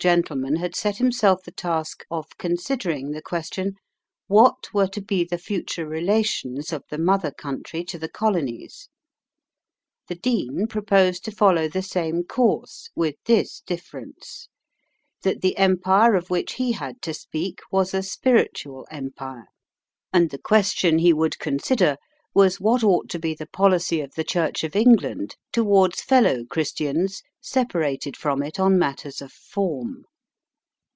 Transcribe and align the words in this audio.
gentleman 0.01 0.55
had 0.55 0.75
set 0.75 0.97
himself 0.97 1.43
the 1.43 1.51
task 1.51 2.03
of 2.09 2.35
considering 2.39 3.11
the 3.11 3.21
question, 3.21 3.75
"What 4.25 4.73
were 4.73 4.87
to 4.87 4.99
be 4.99 5.23
the 5.23 5.37
future 5.37 5.85
relations 5.85 6.73
of 6.73 6.83
the 6.89 6.97
Mother 6.97 7.29
Country 7.29 7.83
to 7.83 7.99
the 7.99 8.09
Colonies?" 8.09 8.89
The 10.07 10.15
Dean 10.15 10.65
proposed 10.65 11.23
to 11.25 11.31
follow 11.31 11.67
the 11.67 11.83
same 11.83 12.23
course, 12.23 12.89
with 12.95 13.13
this 13.25 13.59
difference: 13.61 14.47
that 15.21 15.41
the 15.41 15.55
empire 15.55 16.15
of 16.15 16.31
which 16.31 16.53
he 16.53 16.71
had 16.71 16.99
to 17.03 17.13
speak 17.13 17.59
was 17.71 17.93
a 17.93 18.01
spiritual 18.01 18.87
empire, 18.89 19.49
and 20.11 20.31
the 20.31 20.39
question 20.39 20.97
he 20.97 21.13
would 21.13 21.37
consider 21.37 21.97
was 22.33 22.61
what 22.61 22.81
ought 22.81 23.09
to 23.09 23.19
be 23.19 23.33
the 23.35 23.45
policy 23.45 23.99
of 23.99 24.13
the 24.15 24.23
Church 24.23 24.63
of 24.63 24.73
England 24.73 25.35
towards 25.51 26.01
fellow 26.01 26.45
Christians 26.45 27.21
separated 27.41 28.15
from 28.15 28.41
it 28.41 28.57
on 28.57 28.79
matters 28.79 29.21
of 29.21 29.33
form. 29.33 30.05